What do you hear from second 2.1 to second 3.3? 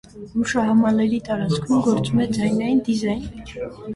է ձայնային դիզայն։